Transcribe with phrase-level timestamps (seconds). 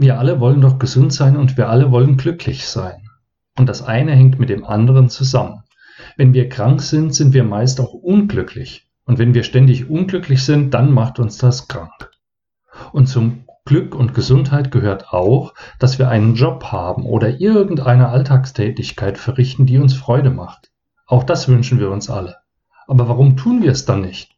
[0.00, 3.10] Wir alle wollen doch gesund sein und wir alle wollen glücklich sein.
[3.58, 5.64] Und das eine hängt mit dem anderen zusammen.
[6.16, 8.88] Wenn wir krank sind, sind wir meist auch unglücklich.
[9.04, 12.10] Und wenn wir ständig unglücklich sind, dann macht uns das krank.
[12.92, 19.18] Und zum Glück und Gesundheit gehört auch, dass wir einen Job haben oder irgendeine Alltagstätigkeit
[19.18, 20.70] verrichten, die uns Freude macht.
[21.04, 22.36] Auch das wünschen wir uns alle.
[22.86, 24.34] Aber warum tun wir es dann nicht?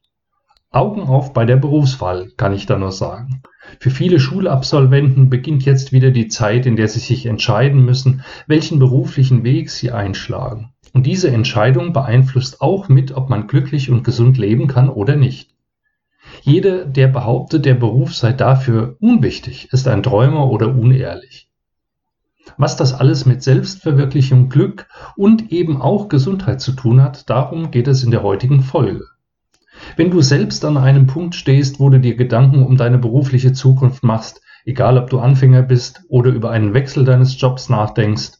[0.73, 3.43] Augen auf bei der Berufswahl, kann ich da nur sagen.
[3.79, 8.79] Für viele Schulabsolventen beginnt jetzt wieder die Zeit, in der sie sich entscheiden müssen, welchen
[8.79, 10.72] beruflichen Weg sie einschlagen.
[10.94, 15.54] Und diese Entscheidung beeinflusst auch mit, ob man glücklich und gesund leben kann oder nicht.
[16.40, 21.50] Jeder, der behauptet, der Beruf sei dafür unwichtig, ist ein Träumer oder unehrlich.
[22.57, 27.89] Was das alles mit Selbstverwirklichung, Glück und eben auch Gesundheit zu tun hat, darum geht
[27.89, 29.04] es in der heutigen Folge.
[29.96, 34.03] Wenn du selbst an einem Punkt stehst, wo du dir Gedanken um deine berufliche Zukunft
[34.03, 38.33] machst, egal ob du Anfänger bist oder über einen Wechsel deines Jobs nachdenkst,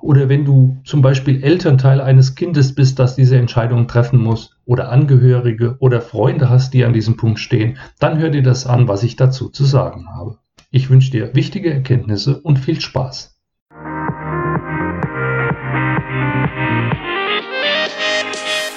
[0.00, 4.90] oder wenn du zum Beispiel Elternteil eines Kindes bist, das diese Entscheidung treffen muss, oder
[4.90, 9.02] Angehörige oder Freunde hast, die an diesem Punkt stehen, dann hör dir das an, was
[9.02, 10.38] ich dazu zu sagen habe.
[10.70, 13.33] Ich wünsche dir wichtige Erkenntnisse und viel Spaß.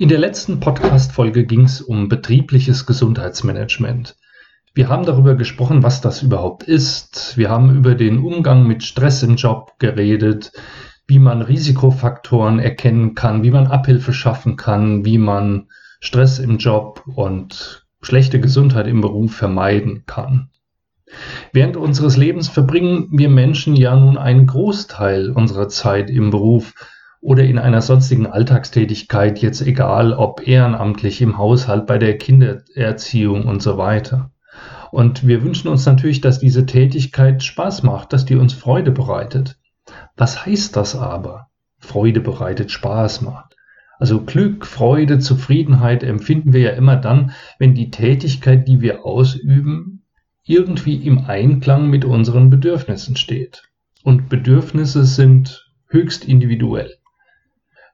[0.00, 4.14] In der letzten Podcast-Folge ging es um betriebliches Gesundheitsmanagement.
[4.72, 7.36] Wir haben darüber gesprochen, was das überhaupt ist.
[7.36, 10.52] Wir haben über den Umgang mit Stress im Job geredet,
[11.08, 15.66] wie man Risikofaktoren erkennen kann, wie man Abhilfe schaffen kann, wie man
[15.98, 20.50] Stress im Job und schlechte Gesundheit im Beruf vermeiden kann.
[21.52, 26.72] Während unseres Lebens verbringen wir Menschen ja nun einen Großteil unserer Zeit im Beruf
[27.20, 33.62] oder in einer sonstigen Alltagstätigkeit, jetzt egal ob ehrenamtlich im Haushalt, bei der Kindererziehung und
[33.62, 34.30] so weiter.
[34.90, 39.58] Und wir wünschen uns natürlich, dass diese Tätigkeit Spaß macht, dass die uns Freude bereitet.
[40.16, 41.48] Was heißt das aber?
[41.78, 43.56] Freude bereitet, Spaß macht.
[43.98, 50.04] Also Glück, Freude, Zufriedenheit empfinden wir ja immer dann, wenn die Tätigkeit, die wir ausüben,
[50.44, 53.64] irgendwie im Einklang mit unseren Bedürfnissen steht.
[54.04, 56.94] Und Bedürfnisse sind höchst individuell.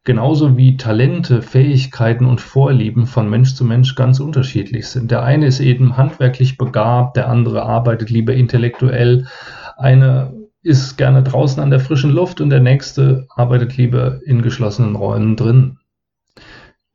[0.06, 5.10] Genauso wie Talente, Fähigkeiten und Vorlieben von Mensch zu Mensch ganz unterschiedlich sind.
[5.10, 9.26] Der eine ist eben handwerklich begabt, der andere arbeitet lieber intellektuell.
[9.78, 14.94] Einer ist gerne draußen an der frischen Luft und der nächste arbeitet lieber in geschlossenen
[14.94, 15.78] Räumen drin.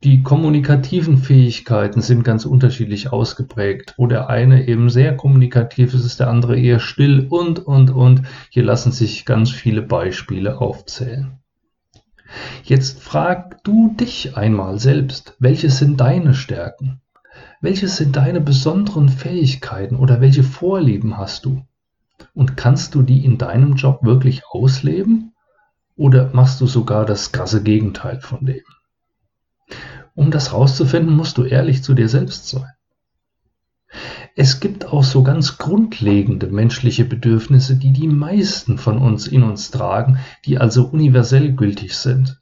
[0.04, 3.94] Die kommunikativen Fähigkeiten sind ganz unterschiedlich ausgeprägt.
[3.98, 8.22] Wo der eine eben sehr kommunikativ ist, ist der andere eher still und, und, und.
[8.50, 11.39] Hier lassen sich ganz viele Beispiele aufzählen.
[12.62, 17.00] Jetzt frag du dich einmal selbst, welche sind deine Stärken?
[17.60, 21.62] Welche sind deine besonderen Fähigkeiten oder welche Vorlieben hast du?
[22.34, 25.34] Und kannst du die in deinem Job wirklich ausleben?
[25.96, 28.62] Oder machst du sogar das krasse Gegenteil von dem?
[30.14, 32.70] Um das rauszufinden, musst du ehrlich zu dir selbst sein.
[34.42, 39.70] Es gibt auch so ganz grundlegende menschliche Bedürfnisse, die die meisten von uns in uns
[39.70, 42.40] tragen, die also universell gültig sind.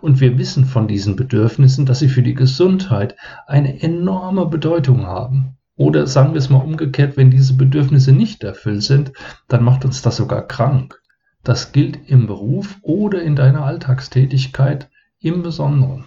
[0.00, 3.14] Und wir wissen von diesen Bedürfnissen, dass sie für die Gesundheit
[3.46, 5.56] eine enorme Bedeutung haben.
[5.76, 9.12] Oder sagen wir es mal umgekehrt, wenn diese Bedürfnisse nicht erfüllt sind,
[9.46, 11.00] dann macht uns das sogar krank.
[11.44, 16.06] Das gilt im Beruf oder in deiner Alltagstätigkeit im Besonderen.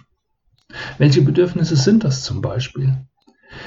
[0.98, 2.98] Welche Bedürfnisse sind das zum Beispiel?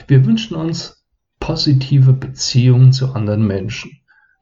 [0.07, 1.01] Wir wünschen uns
[1.39, 3.91] positive Beziehungen zu anderen Menschen.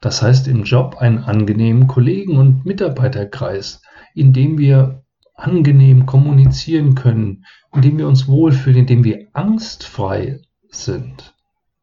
[0.00, 3.80] Das heißt im Job einen angenehmen Kollegen- und Mitarbeiterkreis,
[4.14, 5.02] in dem wir
[5.34, 11.34] angenehm kommunizieren können, in dem wir uns wohlfühlen, in dem wir angstfrei sind.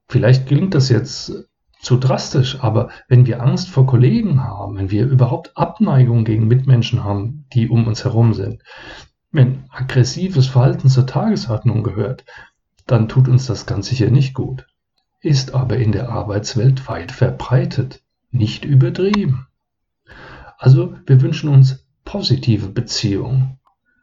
[0.08, 1.34] Vielleicht klingt das jetzt
[1.80, 7.04] zu drastisch, aber wenn wir Angst vor Kollegen haben, wenn wir überhaupt Abneigung gegen Mitmenschen
[7.04, 8.62] haben, die um uns herum sind,
[9.32, 12.24] wenn aggressives Verhalten zur Tagesordnung gehört,
[12.86, 14.68] dann tut uns das ganz sicher nicht gut
[15.22, 18.02] ist aber in der Arbeitswelt weit verbreitet,
[18.32, 19.48] nicht übertrieben.
[20.58, 23.60] Also wir wünschen uns positive Beziehungen.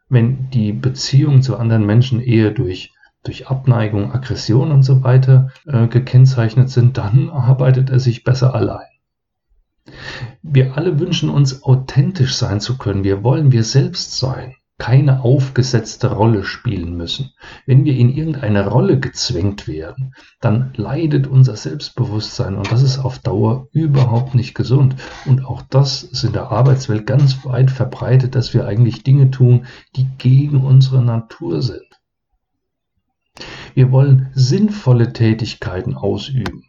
[0.08, 2.92] Wenn die Beziehungen zu anderen Menschen eher durch,
[3.24, 8.86] durch Abneigung, Aggression und so weiter äh, gekennzeichnet sind, dann arbeitet er sich besser allein.
[10.42, 13.04] Wir alle wünschen uns authentisch sein zu können.
[13.04, 17.32] Wir wollen wir selbst sein keine aufgesetzte Rolle spielen müssen.
[17.66, 23.18] Wenn wir in irgendeine Rolle gezwängt werden, dann leidet unser Selbstbewusstsein und das ist auf
[23.18, 24.94] Dauer überhaupt nicht gesund.
[25.26, 29.66] Und auch das ist in der Arbeitswelt ganz weit verbreitet, dass wir eigentlich Dinge tun,
[29.96, 31.82] die gegen unsere Natur sind.
[33.74, 36.64] Wir wollen sinnvolle Tätigkeiten ausüben.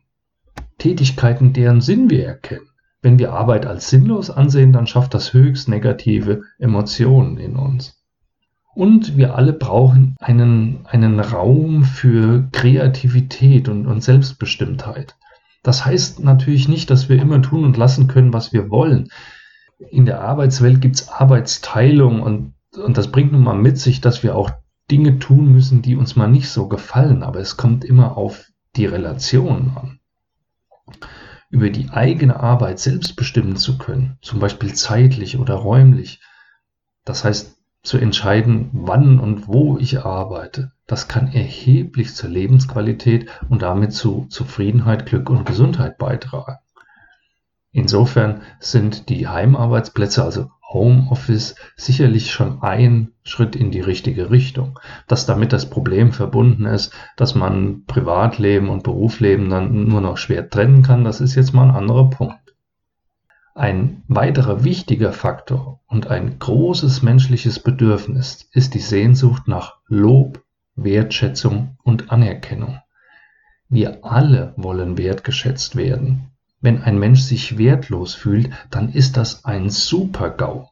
[0.80, 2.70] Tätigkeiten, deren Sinn wir erkennen.
[3.02, 7.99] Wenn wir Arbeit als sinnlos ansehen, dann schafft das höchst negative Emotionen in uns.
[8.80, 15.18] Und wir alle brauchen einen, einen Raum für Kreativität und, und Selbstbestimmtheit.
[15.64, 19.10] Das heißt natürlich nicht, dass wir immer tun und lassen können, was wir wollen.
[19.92, 24.24] In der Arbeitswelt gibt es Arbeitsteilung und, und das bringt nun mal mit sich, dass
[24.24, 24.50] wir auch
[24.90, 27.22] Dinge tun müssen, die uns mal nicht so gefallen.
[27.22, 28.46] Aber es kommt immer auf
[28.78, 30.00] die Relation an.
[31.50, 36.22] Über die eigene Arbeit selbst bestimmen zu können, zum Beispiel zeitlich oder räumlich.
[37.04, 43.62] Das heißt, zu entscheiden, wann und wo ich arbeite, das kann erheblich zur Lebensqualität und
[43.62, 46.58] damit zu Zufriedenheit, Glück und Gesundheit beitragen.
[47.72, 54.80] Insofern sind die Heimarbeitsplätze, also Homeoffice, sicherlich schon ein Schritt in die richtige Richtung.
[55.08, 60.50] Dass damit das Problem verbunden ist, dass man Privatleben und Berufsleben dann nur noch schwer
[60.50, 62.49] trennen kann, das ist jetzt mal ein anderer Punkt.
[63.60, 70.46] Ein weiterer wichtiger Faktor und ein großes menschliches Bedürfnis ist die Sehnsucht nach Lob,
[70.78, 72.80] Wertschätzung und Anerkennung.
[73.68, 76.32] Wir alle wollen wertgeschätzt werden.
[76.62, 80.70] Wenn ein Mensch sich wertlos fühlt, dann ist das ein Super-GAU.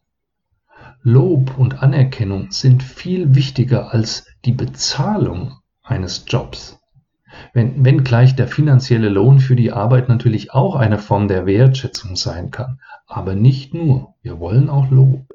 [1.02, 6.77] Lob und Anerkennung sind viel wichtiger als die Bezahlung eines Jobs.
[7.54, 12.16] Wenn, wenn gleich der finanzielle Lohn für die Arbeit natürlich auch eine Form der Wertschätzung
[12.16, 14.14] sein kann, aber nicht nur.
[14.22, 15.26] Wir wollen auch Lob.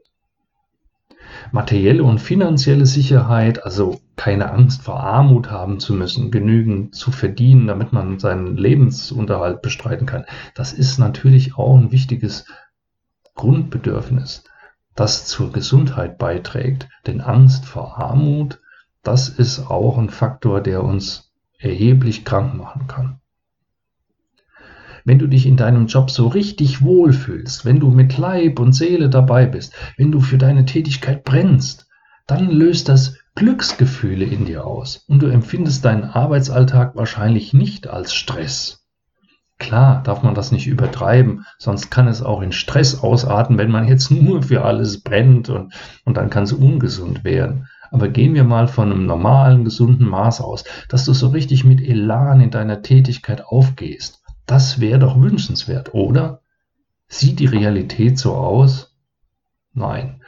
[1.50, 7.66] Materielle und finanzielle Sicherheit, also keine Angst vor Armut haben zu müssen, genügend zu verdienen,
[7.66, 12.46] damit man seinen Lebensunterhalt bestreiten kann, das ist natürlich auch ein wichtiges
[13.34, 14.44] Grundbedürfnis,
[14.94, 16.88] das zur Gesundheit beiträgt.
[17.06, 18.60] Denn Angst vor Armut,
[19.02, 21.31] das ist auch ein Faktor, der uns
[21.62, 23.20] erheblich krank machen kann.
[25.04, 29.10] Wenn du dich in deinem Job so richtig wohlfühlst, wenn du mit Leib und Seele
[29.10, 31.88] dabei bist, wenn du für deine Tätigkeit brennst,
[32.26, 38.14] dann löst das Glücksgefühle in dir aus und du empfindest deinen Arbeitsalltag wahrscheinlich nicht als
[38.14, 38.86] Stress.
[39.58, 43.88] Klar darf man das nicht übertreiben, sonst kann es auch in Stress ausarten, wenn man
[43.88, 45.72] jetzt nur für alles brennt und,
[46.04, 47.68] und dann kann es ungesund werden.
[47.92, 51.82] Aber gehen wir mal von einem normalen, gesunden Maß aus, dass du so richtig mit
[51.82, 54.22] Elan in deiner Tätigkeit aufgehst.
[54.46, 56.40] Das wäre doch wünschenswert, oder?
[57.06, 58.96] Sieht die Realität so aus?
[59.74, 60.22] Nein.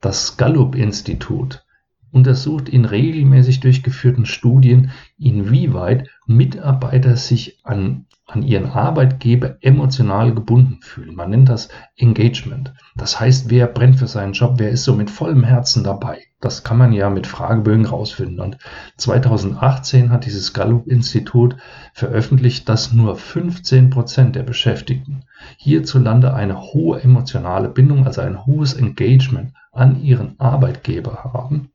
[0.00, 1.66] Das Gallup-Institut
[2.10, 11.14] untersucht in regelmäßig durchgeführten Studien, inwieweit Mitarbeiter sich an an ihren Arbeitgeber emotional gebunden fühlen.
[11.14, 12.74] Man nennt das Engagement.
[12.94, 16.18] Das heißt, wer brennt für seinen Job, wer ist so mit vollem Herzen dabei.
[16.38, 18.40] Das kann man ja mit Fragebögen rausfinden.
[18.40, 18.58] Und
[18.98, 21.56] 2018 hat dieses Gallup-Institut
[21.94, 25.24] veröffentlicht, dass nur 15 Prozent der Beschäftigten
[25.56, 31.70] hierzulande eine hohe emotionale Bindung, also ein hohes Engagement an ihren Arbeitgeber haben.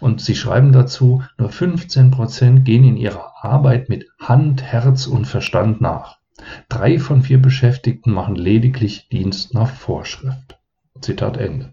[0.00, 5.26] Und sie schreiben dazu, nur 15 Prozent gehen in ihrer Arbeit mit Hand, Herz und
[5.26, 6.18] Verstand nach.
[6.68, 10.58] Drei von vier Beschäftigten machen lediglich Dienst nach Vorschrift.
[11.00, 11.72] Zitat Ende.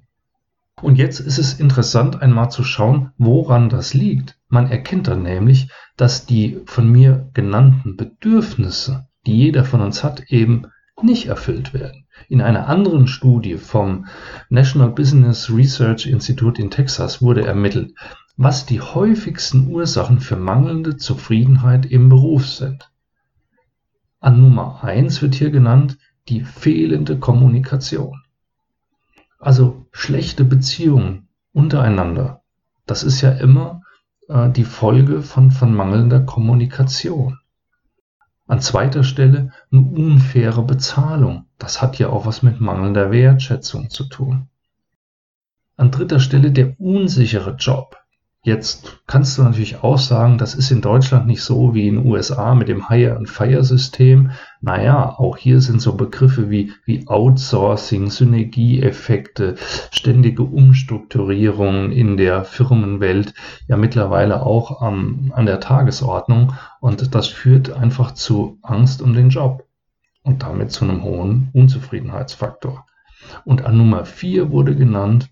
[0.82, 4.38] Und jetzt ist es interessant, einmal zu schauen, woran das liegt.
[4.50, 10.30] Man erkennt dann nämlich, dass die von mir genannten Bedürfnisse, die jeder von uns hat,
[10.30, 10.68] eben
[11.02, 12.03] nicht erfüllt werden.
[12.30, 14.06] In einer anderen Studie vom
[14.50, 17.94] National Business Research Institute in Texas wurde ermittelt,
[18.38, 22.90] was die häufigsten Ursachen für mangelnde Zufriedenheit im Beruf sind.
[24.20, 25.98] An Nummer eins wird hier genannt
[26.30, 28.22] die fehlende Kommunikation.
[29.38, 32.42] Also schlechte Beziehungen untereinander.
[32.86, 33.82] Das ist ja immer
[34.30, 37.40] äh, die Folge von, von mangelnder Kommunikation.
[38.48, 41.46] An zweiter Stelle eine unfaire Bezahlung.
[41.64, 44.50] Das hat ja auch was mit mangelnder Wertschätzung zu tun.
[45.78, 47.96] An dritter Stelle der unsichere Job.
[48.44, 52.06] Jetzt kannst du natürlich auch sagen, das ist in Deutschland nicht so wie in den
[52.06, 54.32] USA mit dem Hire-and-Fire-System.
[54.60, 59.56] Naja, auch hier sind so Begriffe wie, wie Outsourcing, Synergieeffekte,
[59.90, 63.34] ständige Umstrukturierungen in der Firmenwelt
[63.70, 66.56] ja mittlerweile auch ähm, an der Tagesordnung.
[66.82, 69.64] Und das führt einfach zu Angst um den Job
[70.24, 72.86] und damit zu einem hohen Unzufriedenheitsfaktor.
[73.46, 75.30] Und an Nummer vier wurde genannt,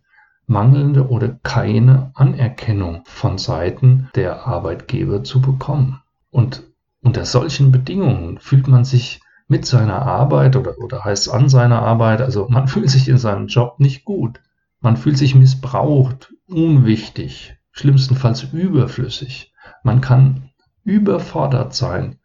[0.47, 6.01] mangelnde oder keine Anerkennung von Seiten der Arbeitgeber zu bekommen.
[6.29, 6.63] Und
[7.01, 12.21] unter solchen Bedingungen fühlt man sich mit seiner Arbeit oder, oder heißt an seiner Arbeit,
[12.21, 14.41] also man fühlt sich in seinem Job nicht gut.
[14.79, 19.53] Man fühlt sich missbraucht, unwichtig, schlimmstenfalls überflüssig.
[19.83, 20.49] Man kann
[20.83, 22.17] überfordert sein,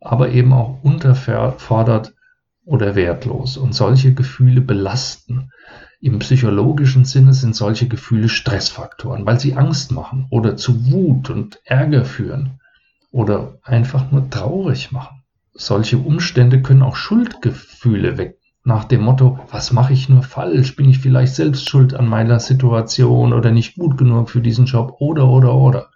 [0.00, 2.14] aber eben auch unterfordert
[2.64, 3.56] oder wertlos.
[3.56, 5.50] Und solche Gefühle belasten.
[6.00, 11.58] Im psychologischen Sinne sind solche Gefühle Stressfaktoren, weil sie Angst machen oder zu Wut und
[11.64, 12.60] Ärger führen
[13.10, 15.22] oder einfach nur traurig machen.
[15.54, 18.38] Solche Umstände können auch Schuldgefühle wecken.
[18.62, 20.76] Nach dem Motto, was mache ich nur falsch?
[20.76, 24.96] Bin ich vielleicht selbst schuld an meiner Situation oder nicht gut genug für diesen Job
[25.00, 25.88] oder oder oder.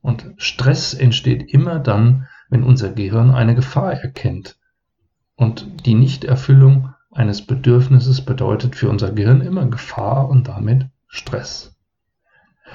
[0.00, 4.58] Und Stress entsteht immer dann, wenn unser Gehirn eine Gefahr erkennt.
[5.36, 11.74] Und die Nichterfüllung eines Bedürfnisses bedeutet für unser Gehirn immer Gefahr und damit Stress.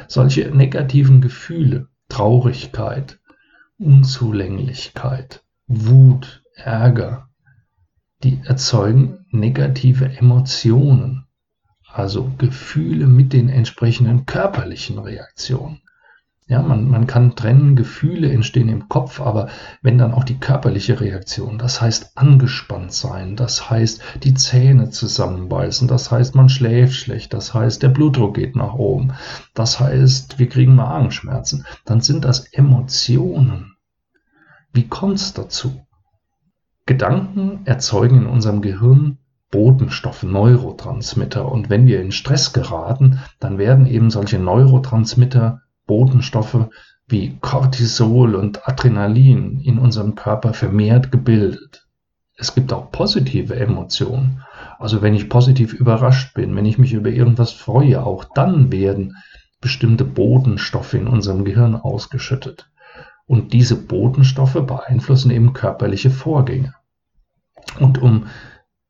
[0.08, 3.20] Solche negativen Gefühle, Traurigkeit,
[3.77, 7.29] Unzulänglichkeit, Wut, Ärger,
[8.24, 11.27] die erzeugen negative Emotionen,
[11.88, 15.82] also Gefühle mit den entsprechenden körperlichen Reaktionen.
[16.47, 19.49] Ja, man, man kann trennen, Gefühle entstehen im Kopf, aber
[19.81, 25.87] wenn dann auch die körperliche Reaktion, das heißt angespannt sein, das heißt die Zähne zusammenbeißen,
[25.87, 29.13] das heißt man schläft schlecht, das heißt der Blutdruck geht nach oben,
[29.55, 33.73] das heißt wir kriegen Magenschmerzen, dann sind das Emotionen.
[34.71, 35.87] Wie kommt es dazu?
[36.85, 39.17] Gedanken erzeugen in unserem Gehirn
[39.49, 41.49] Botenstoffe, Neurotransmitter.
[41.49, 46.70] Und wenn wir in Stress geraten, dann werden eben solche Neurotransmitter Botenstoffe
[47.08, 51.88] wie Cortisol und Adrenalin in unserem Körper vermehrt gebildet.
[52.38, 54.44] Es gibt auch positive Emotionen.
[54.80, 59.15] Also wenn ich positiv überrascht bin, wenn ich mich über irgendwas freue, auch dann werden
[59.62, 62.70] bestimmte Botenstoffe in unserem Gehirn ausgeschüttet.
[63.25, 66.74] Und diese Botenstoffe beeinflussen eben körperliche Vorgänge.
[67.80, 68.27] Und um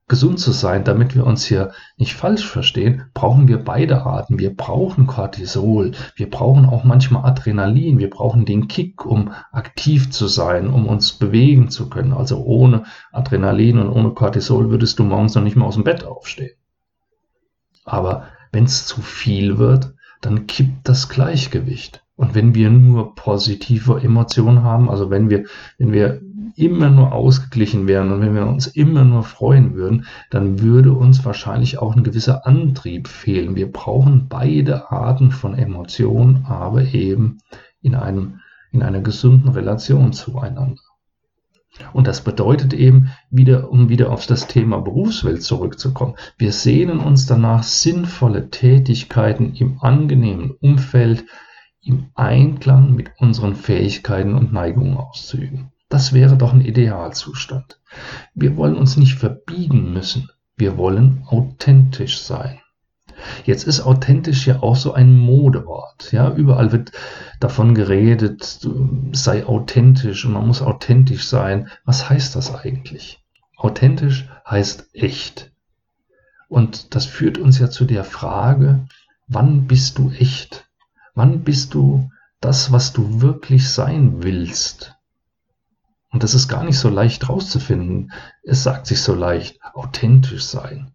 [0.08, 4.38] gesund zu sein, damit wir uns hier nicht falsch verstehen, brauchen wir beide Arten.
[4.38, 10.28] Wir brauchen Cortisol, wir brauchen auch manchmal Adrenalin, wir brauchen den Kick, um aktiv zu
[10.28, 12.14] sein, um uns bewegen zu können.
[12.14, 16.04] Also ohne Adrenalin und ohne Cortisol würdest du morgens noch nicht mal aus dem Bett
[16.04, 16.56] aufstehen.
[17.84, 22.05] Aber wenn es zu viel wird, dann kippt das Gleichgewicht.
[22.16, 25.46] Und wenn wir nur positive Emotionen haben, also wenn wir,
[25.78, 26.22] wenn wir
[26.56, 31.26] immer nur ausgeglichen wären und wenn wir uns immer nur freuen würden, dann würde uns
[31.26, 33.56] wahrscheinlich auch ein gewisser Antrieb fehlen.
[33.56, 37.40] Wir brauchen beide Arten von Emotionen, aber eben
[37.82, 38.40] in einem,
[38.72, 40.82] in einer gesunden Relation zueinander.
[41.92, 46.16] Und das bedeutet eben wieder, um wieder auf das Thema Berufswelt zurückzukommen.
[46.38, 51.26] Wir sehnen uns danach, sinnvolle Tätigkeiten im angenehmen Umfeld
[51.86, 55.72] im Einklang mit unseren Fähigkeiten und Neigungen auszuüben.
[55.88, 57.80] Das wäre doch ein Idealzustand.
[58.34, 60.30] Wir wollen uns nicht verbiegen müssen.
[60.58, 62.60] Wir wollen authentisch sein.
[63.46, 66.12] Jetzt ist authentisch ja auch so ein Modewort.
[66.12, 66.92] Ja, überall wird
[67.40, 68.68] davon geredet,
[69.14, 71.70] sei authentisch und man muss authentisch sein.
[71.86, 73.24] Was heißt das eigentlich?
[73.56, 75.52] Authentisch heißt echt.
[76.50, 78.88] Und das führt uns ja zu der Frage,
[79.28, 80.65] wann bist du echt?
[81.16, 84.96] Wann bist du das, was du wirklich sein willst?
[86.12, 88.12] Und das ist gar nicht so leicht rauszufinden.
[88.44, 90.92] Es sagt sich so leicht, authentisch sein.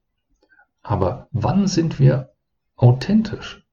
[0.82, 2.32] Aber wann sind wir
[2.76, 3.66] authentisch?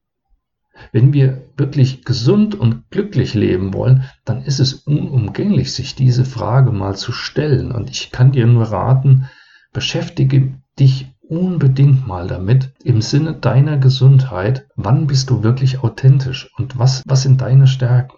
[0.92, 6.70] Wenn wir wirklich gesund und glücklich leben wollen, dann ist es unumgänglich, sich diese Frage
[6.70, 7.72] mal zu stellen.
[7.72, 9.28] Und ich kann dir nur raten,
[9.72, 16.78] beschäftige dich unbedingt mal damit im Sinne deiner Gesundheit, wann bist du wirklich authentisch und
[16.78, 18.16] was, was sind deine Stärken?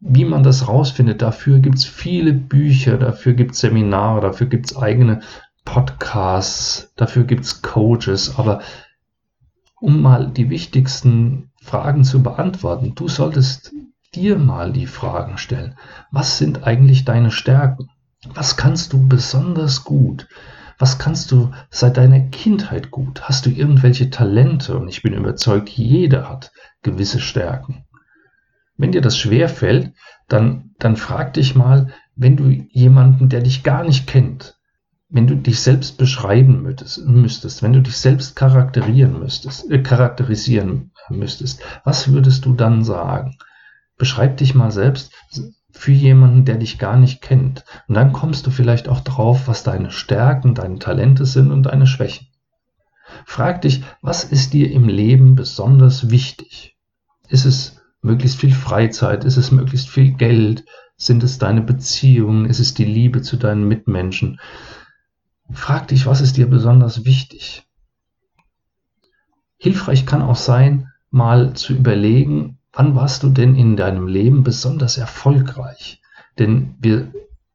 [0.00, 4.66] Wie man das rausfindet, dafür gibt es viele Bücher, dafür gibt es Seminare, dafür gibt
[4.66, 5.20] es eigene
[5.64, 8.62] Podcasts, dafür gibt es Coaches, aber
[9.80, 13.72] um mal die wichtigsten Fragen zu beantworten, du solltest
[14.14, 15.76] dir mal die Fragen stellen.
[16.10, 17.88] Was sind eigentlich deine Stärken?
[18.34, 20.28] Was kannst du besonders gut?
[20.82, 23.22] Was kannst du seit deiner Kindheit gut?
[23.22, 24.76] Hast du irgendwelche Talente?
[24.76, 26.50] Und ich bin überzeugt, jeder hat
[26.82, 27.84] gewisse Stärken.
[28.76, 29.92] Wenn dir das schwer fällt,
[30.26, 34.58] dann, dann frag dich mal, wenn du jemanden, der dich gar nicht kennt,
[35.08, 41.62] wenn du dich selbst beschreiben müsstest, wenn du dich selbst charakterieren müsstest, äh, charakterisieren müsstest,
[41.84, 43.36] was würdest du dann sagen?
[43.98, 45.12] Beschreib dich mal selbst
[45.72, 47.64] für jemanden, der dich gar nicht kennt.
[47.88, 51.86] Und dann kommst du vielleicht auch drauf, was deine Stärken, deine Talente sind und deine
[51.86, 52.28] Schwächen.
[53.26, 56.76] Frag dich, was ist dir im Leben besonders wichtig?
[57.28, 59.24] Ist es möglichst viel Freizeit?
[59.24, 60.64] Ist es möglichst viel Geld?
[60.96, 62.46] Sind es deine Beziehungen?
[62.46, 64.40] Ist es die Liebe zu deinen Mitmenschen?
[65.50, 67.66] Frag dich, was ist dir besonders wichtig?
[69.56, 74.98] Hilfreich kann auch sein, mal zu überlegen, wann warst du denn in deinem Leben besonders
[74.98, 76.00] erfolgreich?
[76.38, 77.12] Denn wir,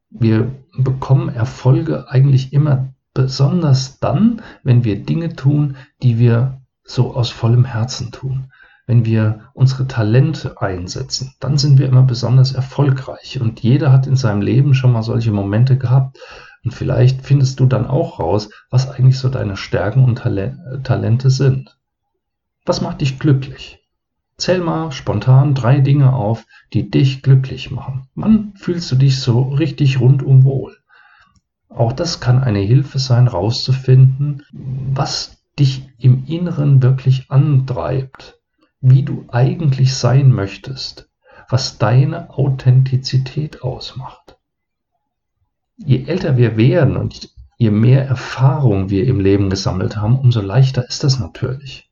[0.10, 7.32] wir bekommen Erfolge eigentlich immer besonders dann, wenn wir Dinge tun, die wir so aus
[7.32, 8.52] vollem Herzen tun.
[8.86, 13.42] Wenn wir unsere Talente einsetzen, dann sind wir immer besonders erfolgreich.
[13.42, 16.20] Und jeder hat in seinem Leben schon mal solche Momente gehabt.
[16.64, 20.22] Und vielleicht findest du dann auch raus, was eigentlich so deine Stärken und
[20.84, 21.78] Talente sind.
[22.66, 23.80] Was macht dich glücklich?
[24.38, 28.08] Zähl mal spontan drei Dinge auf, die dich glücklich machen.
[28.14, 30.78] Wann fühlst du dich so richtig rundum wohl?
[31.70, 38.40] Auch das kann eine Hilfe sein, rauszufinden, was dich im Inneren wirklich antreibt,
[38.80, 41.10] wie du eigentlich sein möchtest,
[41.50, 44.38] was deine Authentizität ausmacht.
[45.78, 50.88] Je älter wir werden und je mehr Erfahrung wir im Leben gesammelt haben, umso leichter
[50.88, 51.87] ist das natürlich.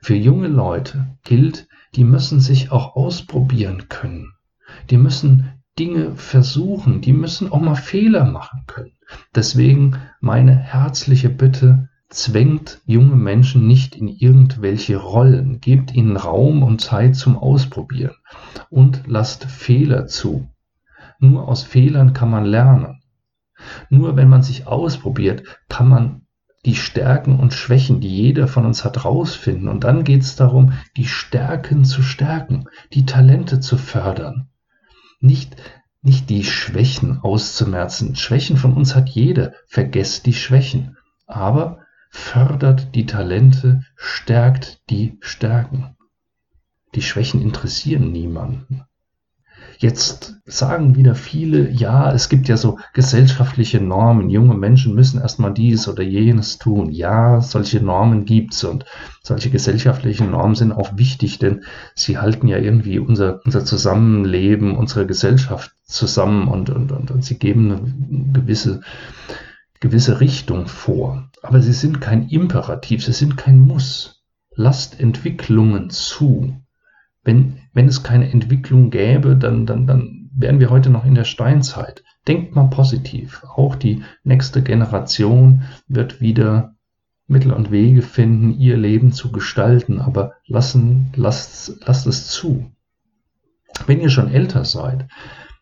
[0.00, 4.32] Für junge Leute gilt, die müssen sich auch ausprobieren können.
[4.90, 8.92] Die müssen Dinge versuchen, die müssen auch mal Fehler machen können.
[9.34, 16.80] Deswegen meine herzliche Bitte, zwängt junge Menschen nicht in irgendwelche Rollen, gebt ihnen Raum und
[16.80, 18.14] Zeit zum Ausprobieren
[18.68, 20.48] und lasst Fehler zu.
[21.18, 23.02] Nur aus Fehlern kann man lernen.
[23.88, 26.21] Nur wenn man sich ausprobiert, kann man
[26.64, 29.68] die Stärken und Schwächen, die jeder von uns hat, rausfinden.
[29.68, 34.48] Und dann geht es darum, die Stärken zu stärken, die Talente zu fördern
[35.22, 35.56] nicht,
[36.02, 38.16] nicht die Schwächen auszumerzen.
[38.16, 39.54] Schwächen von uns hat jeder.
[39.66, 40.96] Vergesst die Schwächen.
[41.26, 45.96] Aber fördert die Talente, stärkt die Stärken.
[46.94, 48.82] Die Schwächen interessieren niemanden.
[49.82, 54.30] Jetzt sagen wieder viele, ja, es gibt ja so gesellschaftliche Normen.
[54.30, 56.92] Junge Menschen müssen erstmal dies oder jenes tun.
[56.92, 58.84] Ja, solche Normen gibt's und
[59.24, 61.64] solche gesellschaftlichen Normen sind auch wichtig, denn
[61.96, 67.40] sie halten ja irgendwie unser, unser Zusammenleben, unsere Gesellschaft zusammen und, und, und, und sie
[67.40, 68.82] geben eine gewisse,
[69.80, 71.28] gewisse Richtung vor.
[71.42, 74.22] Aber sie sind kein Imperativ, sie sind kein Muss.
[74.54, 76.61] Lasst Entwicklungen zu
[77.24, 81.24] wenn, wenn es keine Entwicklung gäbe, dann, dann, dann wären wir heute noch in der
[81.24, 82.02] Steinzeit.
[82.26, 83.42] Denkt mal positiv.
[83.54, 86.74] Auch die nächste Generation wird wieder
[87.26, 92.70] Mittel und Wege finden, ihr Leben zu gestalten, aber lassen, lasst, lasst es zu.
[93.86, 95.08] Wenn ihr schon älter seid,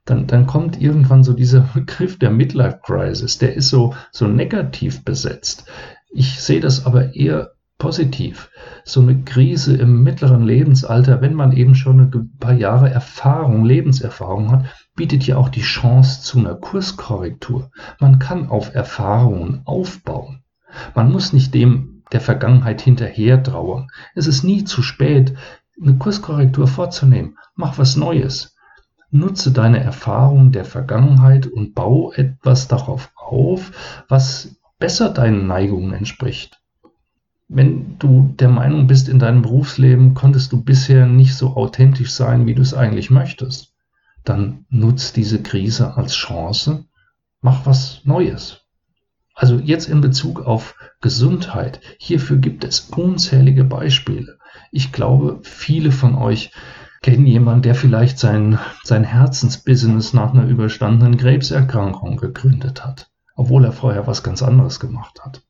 [0.04, 5.04] dann, dann kommt irgendwann so dieser Begriff der Midlife Crisis, der ist so, so negativ
[5.04, 5.66] besetzt.
[6.10, 8.50] Ich sehe das aber eher positiv.
[8.84, 14.52] So eine Krise im mittleren Lebensalter, wenn man eben schon ein paar Jahre Erfahrung, Lebenserfahrung
[14.52, 17.72] hat, bietet ja auch die Chance zu einer Kurskorrektur.
[17.98, 20.44] Man kann auf Erfahrungen aufbauen.
[20.94, 23.88] Man muss nicht dem der Vergangenheit hinterher trauern.
[24.14, 25.34] Es ist nie zu spät,
[25.80, 27.38] eine Kurskorrektur vorzunehmen.
[27.56, 28.56] Mach was Neues.
[29.10, 36.59] Nutze deine Erfahrungen der Vergangenheit und bau etwas darauf auf, was besser deinen Neigungen entspricht
[37.52, 42.46] wenn du der Meinung bist, in deinem Berufsleben konntest du bisher nicht so authentisch sein,
[42.46, 43.74] wie du es eigentlich möchtest,
[44.24, 46.84] dann nutz diese Krise als Chance,
[47.40, 48.60] mach was Neues.
[49.34, 54.38] Also jetzt in Bezug auf Gesundheit, hierfür gibt es unzählige Beispiele.
[54.70, 56.52] Ich glaube, viele von euch
[57.02, 63.72] kennen jemanden, der vielleicht sein, sein Herzensbusiness nach einer überstandenen Krebserkrankung gegründet hat, obwohl er
[63.72, 65.42] vorher was ganz anderes gemacht hat.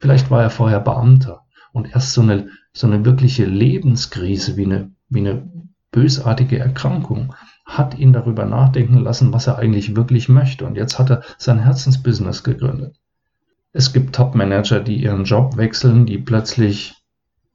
[0.00, 4.90] Vielleicht war er vorher Beamter und erst so eine, so eine wirkliche Lebenskrise wie eine,
[5.08, 5.50] wie eine
[5.92, 7.34] bösartige Erkrankung
[7.66, 10.66] hat ihn darüber nachdenken lassen, was er eigentlich wirklich möchte.
[10.66, 12.96] Und jetzt hat er sein Herzensbusiness gegründet.
[13.72, 16.94] Es gibt Top-Manager, die ihren Job wechseln, die plötzlich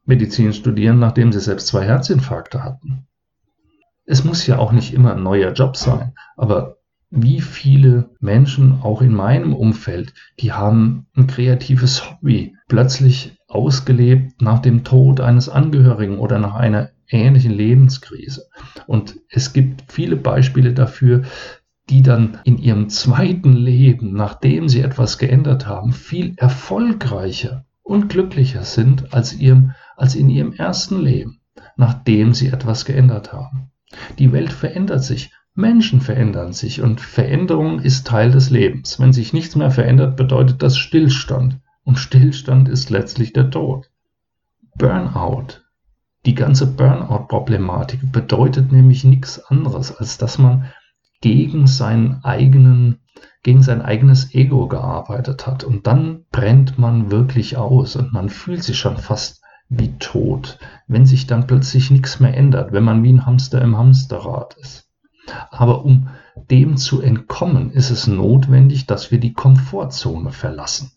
[0.06, 3.08] Medizin studieren, nachdem sie selbst zwei Herzinfarkte hatten.
[4.06, 6.75] Es muss ja auch nicht immer ein neuer Job sein, aber
[7.16, 14.60] wie viele Menschen, auch in meinem Umfeld, die haben ein kreatives Hobby plötzlich ausgelebt nach
[14.60, 18.46] dem Tod eines Angehörigen oder nach einer ähnlichen Lebenskrise.
[18.88, 21.24] Und es gibt viele Beispiele dafür,
[21.90, 28.64] die dann in ihrem zweiten Leben, nachdem sie etwas geändert haben, viel erfolgreicher und glücklicher
[28.64, 31.40] sind als, ihrem, als in ihrem ersten Leben,
[31.78, 33.72] nachdem sie etwas geändert haben.
[34.18, 39.00] Die Welt verändert sich Menschen verändern sich und Veränderung ist Teil des Lebens.
[39.00, 41.60] Wenn sich nichts mehr verändert, bedeutet das Stillstand.
[41.86, 43.90] Und Stillstand ist letztlich der Tod.
[44.78, 45.62] Burnout.
[46.26, 50.66] Die ganze Burnout-Problematik bedeutet nämlich nichts anderes, als dass man
[51.22, 53.00] gegen seinen eigenen,
[53.42, 55.64] gegen sein eigenes Ego gearbeitet hat.
[55.64, 61.06] Und dann brennt man wirklich aus und man fühlt sich schon fast wie tot, wenn
[61.06, 64.85] sich dann plötzlich nichts mehr ändert, wenn man wie ein Hamster im Hamsterrad ist.
[65.50, 66.10] Aber um
[66.50, 70.92] dem zu entkommen, ist es notwendig, dass wir die Komfortzone verlassen.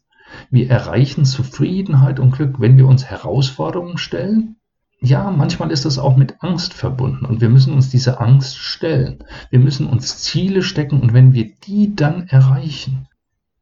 [0.50, 4.56] Wir erreichen Zufriedenheit und Glück, wenn wir uns Herausforderungen stellen.
[5.00, 9.24] Ja, manchmal ist das auch mit Angst verbunden und wir müssen uns diese Angst stellen.
[9.50, 13.06] Wir müssen uns Ziele stecken und wenn wir die dann erreichen,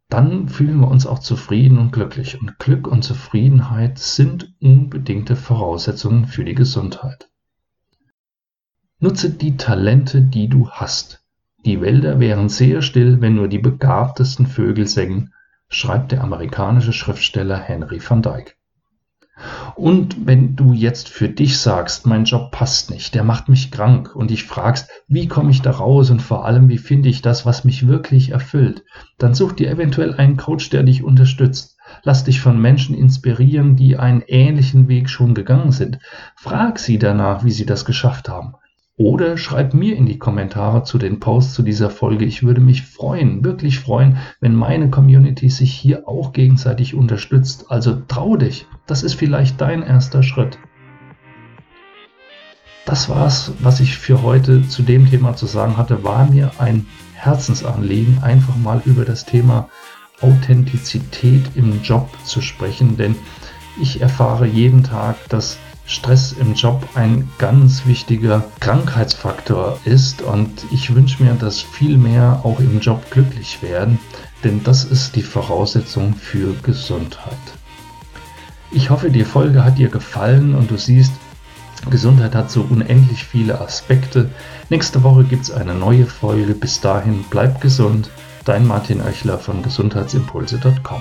[0.09, 2.41] dann fühlen wir uns auch zufrieden und glücklich.
[2.41, 7.29] Und Glück und Zufriedenheit sind unbedingte Voraussetzungen für die Gesundheit.
[8.99, 11.23] Nutze die Talente, die du hast.
[11.67, 15.35] Die Wälder wären sehr still, wenn nur die begabtesten Vögel sängen,
[15.69, 18.53] schreibt der amerikanische Schriftsteller Henry van Dyke.
[19.75, 24.17] Und wenn du jetzt für dich sagst, mein Job passt nicht, der macht mich krank
[24.17, 27.45] und dich fragst, wie komme ich da raus und vor allem, wie finde ich das,
[27.45, 28.83] was mich wirklich erfüllt,
[29.19, 31.77] dann such dir eventuell einen Coach, der dich unterstützt.
[32.03, 35.99] Lass dich von Menschen inspirieren, die einen ähnlichen Weg schon gegangen sind.
[36.35, 38.55] Frag sie danach, wie sie das geschafft haben.
[38.99, 42.25] Oder schreib mir in die Kommentare zu den Posts zu dieser Folge.
[42.25, 47.67] Ich würde mich freuen, wirklich freuen, wenn meine Community sich hier auch gegenseitig unterstützt.
[47.69, 48.67] Also trau dich.
[48.87, 50.59] Das ist vielleicht dein erster Schritt.
[52.87, 56.03] Das war's, was ich für heute zu dem Thema zu sagen hatte.
[56.03, 59.69] War mir ein Herzensanliegen, einfach mal über das Thema
[60.23, 63.15] Authentizität im Job zu sprechen, denn
[63.79, 70.95] ich erfahre jeden Tag, dass Stress im Job ein ganz wichtiger Krankheitsfaktor ist und ich
[70.95, 73.99] wünsche mir, dass viel mehr auch im Job glücklich werden,
[74.43, 77.33] denn das ist die Voraussetzung für Gesundheit.
[78.73, 81.13] Ich hoffe, die Folge hat dir gefallen und du siehst,
[81.91, 84.31] Gesundheit hat so unendlich viele Aspekte.
[84.71, 86.55] Nächste Woche gibt es eine neue Folge.
[86.55, 88.11] Bis dahin bleib gesund.
[88.45, 91.01] Dein Martin Oechler von gesundheitsimpulse.com.